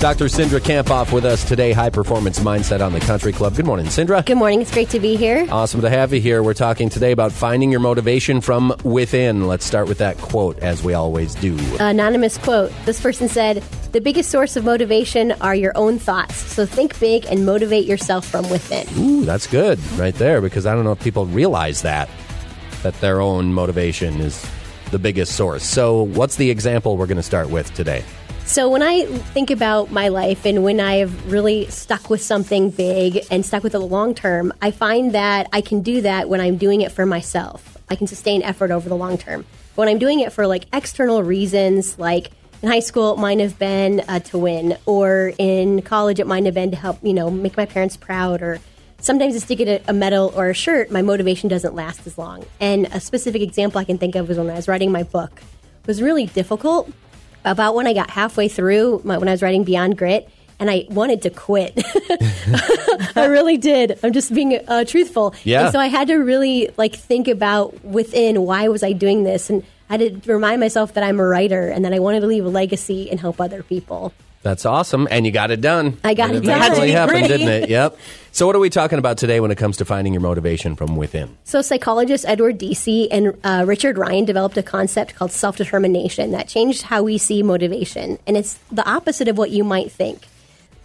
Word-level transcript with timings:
Dr. 0.00 0.26
Cindra 0.26 0.60
Kamphoff 0.60 1.12
with 1.12 1.24
us 1.24 1.42
today, 1.44 1.72
High 1.72 1.90
Performance 1.90 2.38
Mindset 2.38 2.86
on 2.86 2.92
the 2.92 3.00
Country 3.00 3.32
Club. 3.32 3.56
Good 3.56 3.66
morning, 3.66 3.86
Cindra. 3.86 4.24
Good 4.24 4.36
morning. 4.36 4.60
It's 4.60 4.70
great 4.70 4.90
to 4.90 5.00
be 5.00 5.16
here. 5.16 5.44
Awesome 5.50 5.80
to 5.80 5.90
have 5.90 6.12
you 6.14 6.20
here. 6.20 6.40
We're 6.40 6.54
talking 6.54 6.88
today 6.88 7.10
about 7.10 7.32
finding 7.32 7.72
your 7.72 7.80
motivation 7.80 8.40
from 8.40 8.72
within. 8.84 9.48
Let's 9.48 9.64
start 9.64 9.88
with 9.88 9.98
that 9.98 10.16
quote, 10.18 10.56
as 10.60 10.84
we 10.84 10.94
always 10.94 11.34
do. 11.34 11.58
Anonymous 11.80 12.38
quote. 12.38 12.70
This 12.84 13.00
person 13.00 13.28
said, 13.28 13.56
The 13.90 14.00
biggest 14.00 14.30
source 14.30 14.54
of 14.54 14.64
motivation 14.64 15.32
are 15.40 15.56
your 15.56 15.72
own 15.74 15.98
thoughts. 15.98 16.36
So 16.36 16.64
think 16.64 17.00
big 17.00 17.26
and 17.26 17.44
motivate 17.44 17.86
yourself 17.86 18.24
from 18.24 18.48
within. 18.50 18.86
Ooh, 19.02 19.24
that's 19.24 19.48
good 19.48 19.80
right 19.98 20.14
there 20.14 20.40
because 20.40 20.64
I 20.64 20.76
don't 20.76 20.84
know 20.84 20.92
if 20.92 21.00
people 21.00 21.26
realize 21.26 21.82
that, 21.82 22.08
that 22.84 22.94
their 23.00 23.20
own 23.20 23.52
motivation 23.52 24.20
is 24.20 24.48
the 24.92 24.98
biggest 25.00 25.34
source. 25.34 25.64
So, 25.64 26.04
what's 26.04 26.36
the 26.36 26.50
example 26.50 26.96
we're 26.96 27.06
going 27.06 27.16
to 27.16 27.22
start 27.22 27.50
with 27.50 27.74
today? 27.74 28.04
So 28.48 28.70
when 28.70 28.82
I 28.82 29.04
think 29.04 29.50
about 29.50 29.92
my 29.92 30.08
life 30.08 30.46
and 30.46 30.64
when 30.64 30.80
I 30.80 30.96
have 30.96 31.30
really 31.30 31.66
stuck 31.66 32.08
with 32.08 32.22
something 32.22 32.70
big 32.70 33.22
and 33.30 33.44
stuck 33.44 33.62
with 33.62 33.74
it 33.74 33.78
long 33.78 34.14
term, 34.14 34.54
I 34.62 34.70
find 34.70 35.12
that 35.12 35.50
I 35.52 35.60
can 35.60 35.82
do 35.82 36.00
that 36.00 36.30
when 36.30 36.40
I'm 36.40 36.56
doing 36.56 36.80
it 36.80 36.90
for 36.90 37.04
myself. 37.04 37.76
I 37.90 37.94
can 37.94 38.06
sustain 38.06 38.42
effort 38.42 38.70
over 38.70 38.88
the 38.88 38.96
long 38.96 39.18
term. 39.18 39.44
But 39.76 39.82
when 39.82 39.88
I'm 39.88 39.98
doing 39.98 40.20
it 40.20 40.32
for 40.32 40.46
like 40.46 40.64
external 40.72 41.22
reasons, 41.22 41.98
like 41.98 42.30
in 42.62 42.70
high 42.70 42.80
school, 42.80 43.12
it 43.12 43.18
might 43.18 43.38
have 43.38 43.58
been 43.58 44.00
uh, 44.08 44.20
to 44.20 44.38
win, 44.38 44.78
or 44.86 45.34
in 45.36 45.82
college, 45.82 46.18
it 46.18 46.26
might 46.26 46.46
have 46.46 46.54
been 46.54 46.70
to 46.70 46.76
help, 46.76 47.04
you 47.04 47.12
know, 47.12 47.30
make 47.30 47.54
my 47.54 47.66
parents 47.66 47.98
proud, 47.98 48.40
or 48.40 48.60
sometimes 48.98 49.36
it's 49.36 49.44
to 49.44 49.56
get 49.56 49.68
a, 49.68 49.90
a 49.90 49.92
medal 49.92 50.32
or 50.34 50.48
a 50.48 50.54
shirt. 50.54 50.90
My 50.90 51.02
motivation 51.02 51.50
doesn't 51.50 51.74
last 51.74 52.06
as 52.06 52.16
long. 52.16 52.46
And 52.60 52.86
a 52.86 52.98
specific 52.98 53.42
example 53.42 53.78
I 53.78 53.84
can 53.84 53.98
think 53.98 54.14
of 54.14 54.26
was 54.26 54.38
when 54.38 54.48
I 54.48 54.54
was 54.54 54.68
writing 54.68 54.90
my 54.90 55.02
book. 55.02 55.42
It 55.82 55.86
was 55.86 56.00
really 56.00 56.24
difficult 56.24 56.90
about 57.44 57.74
when 57.74 57.86
I 57.86 57.92
got 57.92 58.10
halfway 58.10 58.48
through 58.48 59.02
my, 59.04 59.18
when 59.18 59.28
I 59.28 59.32
was 59.32 59.42
writing 59.42 59.64
Beyond 59.64 59.96
Grit 59.96 60.28
and 60.60 60.70
I 60.70 60.86
wanted 60.90 61.22
to 61.22 61.30
quit. 61.30 61.72
I 63.16 63.26
really 63.26 63.56
did. 63.56 63.98
I'm 64.02 64.12
just 64.12 64.34
being 64.34 64.58
uh, 64.66 64.84
truthful. 64.84 65.34
Yeah. 65.44 65.64
And 65.64 65.72
so 65.72 65.78
I 65.78 65.86
had 65.86 66.08
to 66.08 66.16
really 66.16 66.70
like 66.76 66.96
think 66.96 67.28
about 67.28 67.84
within 67.84 68.42
why 68.42 68.68
was 68.68 68.82
I 68.82 68.92
doing 68.92 69.24
this, 69.24 69.50
and 69.50 69.64
I 69.88 69.96
had 69.96 70.22
to 70.24 70.32
remind 70.32 70.60
myself 70.60 70.94
that 70.94 71.04
I'm 71.04 71.20
a 71.20 71.26
writer 71.26 71.68
and 71.68 71.84
that 71.84 71.92
I 71.92 71.98
wanted 71.98 72.20
to 72.20 72.26
leave 72.26 72.44
a 72.44 72.48
legacy 72.48 73.10
and 73.10 73.20
help 73.20 73.40
other 73.40 73.62
people. 73.62 74.12
That's 74.42 74.64
awesome. 74.64 75.08
And 75.10 75.26
you 75.26 75.32
got 75.32 75.50
it 75.50 75.60
done. 75.60 75.98
I 76.04 76.14
got 76.14 76.30
And 76.30 76.38
it 76.38 76.44
done. 76.44 76.56
eventually 76.58 76.90
Had 76.92 77.06
to 77.06 77.12
be 77.12 77.16
happened, 77.16 77.28
pretty. 77.28 77.44
didn't 77.44 77.62
it? 77.64 77.68
Yep. 77.70 77.98
So, 78.30 78.46
what 78.46 78.54
are 78.54 78.60
we 78.60 78.70
talking 78.70 78.98
about 79.00 79.18
today 79.18 79.40
when 79.40 79.50
it 79.50 79.58
comes 79.58 79.76
to 79.78 79.84
finding 79.84 80.12
your 80.12 80.20
motivation 80.22 80.76
from 80.76 80.96
within? 80.96 81.36
So, 81.44 81.60
psychologist 81.60 82.24
Edward 82.28 82.58
Deci 82.58 83.08
and 83.10 83.36
uh, 83.42 83.64
Richard 83.66 83.98
Ryan 83.98 84.24
developed 84.24 84.56
a 84.56 84.62
concept 84.62 85.16
called 85.16 85.32
self 85.32 85.56
determination 85.56 86.30
that 86.32 86.46
changed 86.46 86.82
how 86.82 87.02
we 87.02 87.18
see 87.18 87.42
motivation. 87.42 88.18
And 88.28 88.36
it's 88.36 88.54
the 88.70 88.88
opposite 88.88 89.26
of 89.28 89.36
what 89.38 89.50
you 89.50 89.64
might 89.64 89.90
think. 89.90 90.26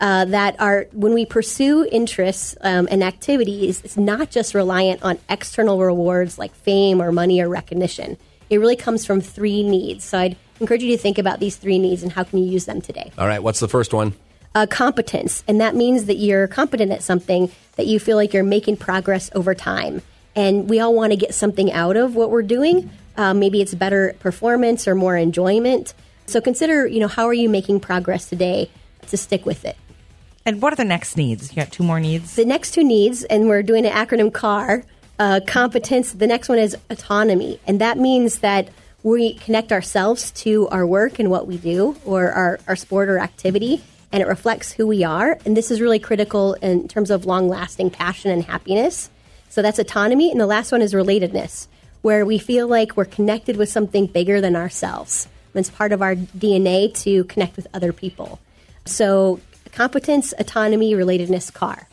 Uh, 0.00 0.24
that 0.24 0.58
are 0.58 0.86
when 0.92 1.12
we 1.12 1.26
pursue 1.26 1.86
interests 1.92 2.56
um, 2.62 2.88
and 2.90 3.04
activities, 3.04 3.82
it's 3.84 3.98
not 3.98 4.30
just 4.30 4.54
reliant 4.54 5.02
on 5.02 5.18
external 5.28 5.78
rewards 5.78 6.38
like 6.38 6.54
fame 6.54 7.02
or 7.02 7.12
money 7.12 7.38
or 7.42 7.48
recognition. 7.50 8.16
It 8.48 8.58
really 8.60 8.76
comes 8.76 9.04
from 9.04 9.20
three 9.20 9.62
needs. 9.62 10.04
So, 10.04 10.18
I'd 10.18 10.36
encourage 10.60 10.82
you 10.82 10.94
to 10.96 11.02
think 11.02 11.18
about 11.18 11.40
these 11.40 11.56
three 11.56 11.78
needs 11.78 12.02
and 12.02 12.12
how 12.12 12.22
can 12.22 12.38
you 12.38 12.50
use 12.50 12.66
them 12.66 12.80
today 12.80 13.10
All 13.18 13.26
right. 13.26 13.42
What's 13.42 13.60
the 13.60 13.68
first 13.68 13.92
one? 13.92 14.14
uh, 14.54 14.66
competence, 14.66 15.44
and 15.46 15.60
that 15.60 15.76
means 15.76 16.06
that 16.06 16.16
you're 16.16 16.48
competent 16.48 16.90
at 16.90 17.02
something 17.02 17.50
that 17.76 17.86
you 17.86 18.00
feel 18.00 18.16
like 18.16 18.34
you're 18.34 18.42
making 18.42 18.76
progress 18.76 19.30
over 19.34 19.54
time. 19.54 20.02
And 20.34 20.68
we 20.68 20.80
all 20.80 20.94
want 20.94 21.12
to 21.12 21.16
get 21.16 21.34
something 21.34 21.72
out 21.72 21.96
of 21.96 22.16
what 22.16 22.30
we're 22.30 22.42
doing. 22.42 22.90
Uh, 23.16 23.32
maybe 23.34 23.60
it's 23.62 23.74
better 23.74 24.14
performance 24.18 24.88
or 24.88 24.94
more 24.94 25.16
enjoyment. 25.16 25.94
So 26.26 26.40
consider, 26.40 26.86
you 26.86 27.00
know, 27.00 27.08
how 27.08 27.26
are 27.26 27.34
you 27.34 27.48
making 27.48 27.80
progress 27.80 28.28
today 28.28 28.70
to 29.08 29.16
stick 29.16 29.46
with 29.46 29.64
it. 29.64 29.76
And 30.46 30.62
what 30.62 30.72
are 30.72 30.76
the 30.76 30.84
next 30.84 31.16
needs? 31.16 31.50
You 31.50 31.56
got 31.56 31.70
two 31.70 31.82
more 31.84 32.00
needs. 32.00 32.34
The 32.34 32.44
next 32.44 32.72
two 32.72 32.82
needs, 32.84 33.24
and 33.24 33.48
we're 33.48 33.62
doing 33.62 33.84
an 33.86 33.92
acronym 33.92 34.32
CAR, 34.32 34.84
uh, 35.18 35.40
competence. 35.46 36.12
The 36.12 36.26
next 36.26 36.48
one 36.48 36.58
is 36.58 36.76
autonomy, 36.88 37.60
and 37.66 37.80
that 37.80 37.98
means 37.98 38.38
that 38.38 38.68
we 39.02 39.34
connect 39.34 39.72
ourselves 39.72 40.30
to 40.32 40.68
our 40.68 40.86
work 40.86 41.18
and 41.18 41.30
what 41.30 41.46
we 41.46 41.56
do, 41.56 41.96
or 42.04 42.30
our, 42.32 42.60
our 42.68 42.76
sport 42.76 43.08
or 43.08 43.18
activity, 43.18 43.82
and 44.12 44.22
it 44.22 44.26
reflects 44.26 44.72
who 44.72 44.86
we 44.86 45.04
are. 45.04 45.38
And 45.44 45.56
this 45.56 45.70
is 45.70 45.80
really 45.80 45.98
critical 45.98 46.54
in 46.54 46.88
terms 46.88 47.10
of 47.10 47.24
long 47.24 47.48
lasting 47.48 47.90
passion 47.90 48.30
and 48.30 48.44
happiness. 48.44 49.10
So 49.48 49.62
that's 49.62 49.78
autonomy. 49.78 50.30
And 50.30 50.40
the 50.40 50.46
last 50.46 50.72
one 50.72 50.82
is 50.82 50.92
relatedness, 50.92 51.66
where 52.02 52.26
we 52.26 52.38
feel 52.38 52.68
like 52.68 52.96
we're 52.96 53.04
connected 53.04 53.56
with 53.56 53.68
something 53.68 54.06
bigger 54.06 54.40
than 54.40 54.56
ourselves. 54.56 55.28
And 55.54 55.60
it's 55.60 55.70
part 55.70 55.92
of 55.92 56.02
our 56.02 56.14
DNA 56.14 56.94
to 57.02 57.24
connect 57.24 57.56
with 57.56 57.66
other 57.72 57.92
people. 57.92 58.38
So 58.84 59.40
competence, 59.72 60.34
autonomy, 60.38 60.94
relatedness, 60.94 61.52
CAR. 61.52 61.88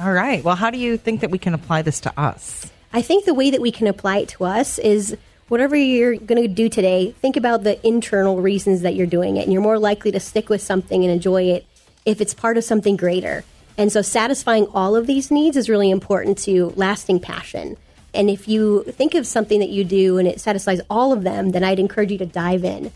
All 0.00 0.12
right. 0.12 0.42
Well, 0.44 0.56
how 0.56 0.70
do 0.70 0.78
you 0.78 0.96
think 0.96 1.20
that 1.20 1.30
we 1.30 1.38
can 1.38 1.54
apply 1.54 1.82
this 1.82 2.00
to 2.00 2.20
us? 2.20 2.70
I 2.92 3.02
think 3.02 3.24
the 3.24 3.34
way 3.34 3.50
that 3.50 3.60
we 3.60 3.72
can 3.72 3.86
apply 3.86 4.18
it 4.18 4.28
to 4.30 4.44
us 4.44 4.78
is 4.78 5.16
whatever 5.48 5.74
you're 5.74 6.16
going 6.16 6.40
to 6.40 6.48
do 6.48 6.68
today, 6.68 7.12
think 7.20 7.36
about 7.36 7.64
the 7.64 7.84
internal 7.86 8.40
reasons 8.40 8.82
that 8.82 8.94
you're 8.94 9.06
doing 9.06 9.36
it. 9.36 9.44
And 9.44 9.52
you're 9.52 9.62
more 9.62 9.78
likely 9.78 10.12
to 10.12 10.20
stick 10.20 10.48
with 10.48 10.62
something 10.62 11.02
and 11.02 11.12
enjoy 11.12 11.44
it 11.44 11.66
if 12.04 12.20
it's 12.20 12.34
part 12.34 12.56
of 12.56 12.64
something 12.64 12.96
greater. 12.96 13.44
And 13.76 13.92
so 13.92 14.02
satisfying 14.02 14.66
all 14.74 14.96
of 14.96 15.06
these 15.06 15.30
needs 15.30 15.56
is 15.56 15.68
really 15.68 15.90
important 15.90 16.38
to 16.38 16.72
lasting 16.76 17.20
passion. 17.20 17.76
And 18.14 18.30
if 18.30 18.48
you 18.48 18.82
think 18.84 19.14
of 19.14 19.26
something 19.26 19.60
that 19.60 19.68
you 19.68 19.84
do 19.84 20.18
and 20.18 20.26
it 20.26 20.40
satisfies 20.40 20.80
all 20.90 21.12
of 21.12 21.22
them, 21.22 21.50
then 21.50 21.62
I'd 21.62 21.78
encourage 21.78 22.10
you 22.10 22.18
to 22.18 22.26
dive 22.26 22.64
in. 22.64 22.90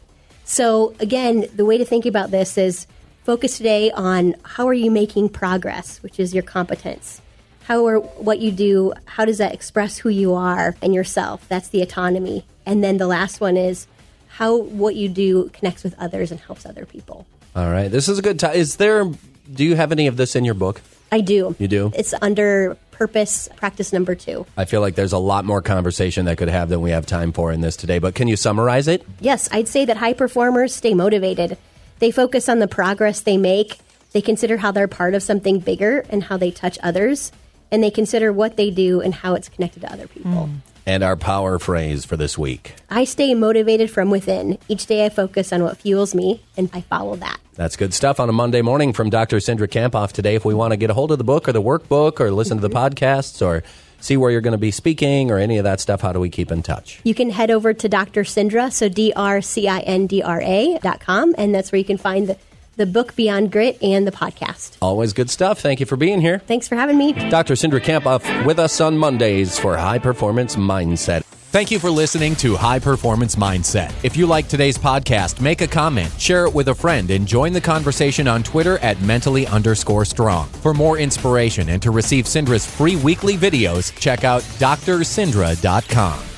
So 0.44 0.94
again, 0.98 1.46
the 1.54 1.64
way 1.64 1.78
to 1.78 1.84
think 1.84 2.06
about 2.06 2.30
this 2.30 2.58
is 2.58 2.86
focus 3.24 3.56
today 3.56 3.90
on 3.92 4.34
how 4.42 4.66
are 4.66 4.74
you 4.74 4.90
making 4.90 5.28
progress, 5.28 6.02
which 6.02 6.18
is 6.18 6.34
your 6.34 6.42
competence. 6.42 7.20
How 7.66 7.86
are 7.86 7.98
what 7.98 8.40
you 8.40 8.50
do, 8.50 8.92
how 9.04 9.24
does 9.24 9.38
that 9.38 9.54
express 9.54 9.98
who 9.98 10.08
you 10.08 10.34
are 10.34 10.76
and 10.82 10.94
yourself? 10.94 11.46
That's 11.48 11.68
the 11.68 11.82
autonomy. 11.82 12.44
And 12.66 12.82
then 12.82 12.98
the 12.98 13.06
last 13.06 13.40
one 13.40 13.56
is 13.56 13.86
how 14.28 14.56
what 14.56 14.96
you 14.96 15.08
do 15.08 15.50
connects 15.50 15.84
with 15.84 15.94
others 15.98 16.30
and 16.30 16.40
helps 16.40 16.66
other 16.66 16.86
people. 16.86 17.26
All 17.54 17.70
right. 17.70 17.90
This 17.90 18.08
is 18.08 18.18
a 18.18 18.22
good 18.22 18.38
time. 18.38 18.54
Is 18.54 18.76
there, 18.76 19.04
do 19.52 19.64
you 19.64 19.76
have 19.76 19.92
any 19.92 20.06
of 20.06 20.16
this 20.16 20.34
in 20.34 20.44
your 20.44 20.54
book? 20.54 20.80
I 21.12 21.20
do. 21.20 21.54
You 21.58 21.68
do? 21.68 21.92
It's 21.94 22.14
under 22.22 22.76
purpose 22.90 23.48
practice 23.56 23.92
number 23.92 24.14
2. 24.14 24.46
I 24.56 24.64
feel 24.64 24.80
like 24.80 24.94
there's 24.94 25.12
a 25.12 25.18
lot 25.18 25.44
more 25.44 25.60
conversation 25.60 26.24
that 26.26 26.38
could 26.38 26.48
have 26.48 26.68
than 26.68 26.80
we 26.80 26.90
have 26.90 27.04
time 27.04 27.32
for 27.32 27.52
in 27.52 27.60
this 27.60 27.76
today, 27.76 27.98
but 27.98 28.14
can 28.14 28.28
you 28.28 28.36
summarize 28.36 28.88
it? 28.88 29.04
Yes, 29.20 29.48
I'd 29.52 29.68
say 29.68 29.84
that 29.84 29.98
high 29.98 30.14
performers 30.14 30.74
stay 30.74 30.94
motivated. 30.94 31.58
They 31.98 32.10
focus 32.10 32.48
on 32.48 32.60
the 32.60 32.68
progress 32.68 33.20
they 33.20 33.36
make. 33.36 33.78
They 34.12 34.22
consider 34.22 34.58
how 34.58 34.72
they're 34.72 34.88
part 34.88 35.14
of 35.14 35.22
something 35.22 35.58
bigger 35.58 36.04
and 36.08 36.24
how 36.24 36.36
they 36.36 36.50
touch 36.50 36.78
others. 36.82 37.32
And 37.72 37.82
they 37.82 37.90
consider 37.90 38.32
what 38.32 38.56
they 38.56 38.70
do 38.70 39.00
and 39.00 39.12
how 39.12 39.34
it's 39.34 39.48
connected 39.48 39.80
to 39.80 39.92
other 39.92 40.06
people. 40.06 40.46
Hmm. 40.46 40.56
And 40.84 41.02
our 41.02 41.16
power 41.16 41.58
phrase 41.58 42.04
for 42.04 42.16
this 42.16 42.36
week. 42.36 42.74
I 42.90 43.04
stay 43.04 43.34
motivated 43.34 43.90
from 43.90 44.10
within. 44.10 44.58
Each 44.68 44.86
day 44.86 45.04
I 45.04 45.08
focus 45.08 45.52
on 45.52 45.62
what 45.62 45.78
fuels 45.78 46.14
me 46.14 46.42
and 46.56 46.70
I 46.72 46.82
follow 46.82 47.16
that. 47.16 47.40
That's 47.54 47.76
good 47.76 47.94
stuff 47.94 48.18
on 48.18 48.28
a 48.28 48.32
Monday 48.32 48.62
morning 48.62 48.92
from 48.92 49.10
Dr. 49.10 49.36
Cindra 49.36 49.68
Kamphoff 49.68 50.12
today. 50.12 50.34
If 50.34 50.44
we 50.44 50.54
want 50.54 50.72
to 50.72 50.76
get 50.76 50.90
a 50.90 50.94
hold 50.94 51.12
of 51.12 51.18
the 51.18 51.24
book 51.24 51.48
or 51.48 51.52
the 51.52 51.62
workbook 51.62 52.18
or 52.18 52.30
listen 52.30 52.56
to 52.56 52.60
the 52.60 52.68
mm-hmm. 52.68 52.94
podcasts 52.94 53.44
or 53.44 53.62
see 54.00 54.16
where 54.16 54.30
you're 54.30 54.40
going 54.40 54.52
to 54.52 54.58
be 54.58 54.70
speaking 54.70 55.30
or 55.30 55.38
any 55.38 55.58
of 55.58 55.64
that 55.64 55.80
stuff, 55.80 56.00
how 56.00 56.12
do 56.12 56.20
we 56.20 56.28
keep 56.28 56.50
in 56.50 56.62
touch? 56.62 57.00
You 57.04 57.14
can 57.14 57.30
head 57.30 57.50
over 57.50 57.72
to 57.72 57.88
Dr. 57.88 58.24
Cindra, 58.24 58.72
so 58.72 58.88
D 58.88 59.12
R 59.14 59.40
C 59.40 59.68
I 59.68 59.80
N 59.80 60.06
D 60.06 60.22
R 60.22 60.40
A 60.42 60.78
dot 60.82 61.00
com, 61.00 61.34
and 61.38 61.54
that's 61.54 61.70
where 61.72 61.78
you 61.78 61.84
can 61.84 61.98
find 61.98 62.28
the, 62.28 62.38
the 62.76 62.86
book 62.86 63.14
Beyond 63.16 63.52
Grit 63.52 63.82
and 63.82 64.06
the 64.06 64.12
podcast. 64.12 64.76
Always 64.80 65.12
good 65.12 65.30
stuff. 65.30 65.60
Thank 65.60 65.80
you 65.80 65.86
for 65.86 65.96
being 65.96 66.20
here. 66.20 66.38
Thanks 66.40 66.68
for 66.68 66.76
having 66.76 66.98
me. 66.98 67.12
Dr. 67.12 67.54
Cindra 67.54 67.80
Kamphoff 67.80 68.46
with 68.46 68.58
us 68.58 68.80
on 68.80 68.96
Mondays 68.96 69.58
for 69.58 69.76
High 69.76 69.98
Performance 69.98 70.56
Mindset. 70.56 71.24
Thank 71.52 71.70
you 71.70 71.78
for 71.78 71.90
listening 71.90 72.34
to 72.36 72.56
High 72.56 72.78
Performance 72.78 73.36
Mindset. 73.36 73.92
If 74.02 74.16
you 74.16 74.26
like 74.26 74.48
today's 74.48 74.78
podcast, 74.78 75.38
make 75.38 75.60
a 75.60 75.66
comment, 75.66 76.10
share 76.18 76.46
it 76.46 76.54
with 76.54 76.68
a 76.68 76.74
friend, 76.74 77.10
and 77.10 77.28
join 77.28 77.52
the 77.52 77.60
conversation 77.60 78.26
on 78.26 78.42
Twitter 78.42 78.78
at 78.78 78.98
mentally 79.02 79.46
underscore 79.46 80.06
strong. 80.06 80.48
For 80.48 80.72
more 80.72 80.96
inspiration 80.96 81.68
and 81.68 81.82
to 81.82 81.90
receive 81.90 82.24
Cindra's 82.24 82.64
free 82.64 82.96
weekly 82.96 83.36
videos, 83.36 83.94
check 84.00 84.24
out 84.24 84.40
drcindra.com. 84.58 86.31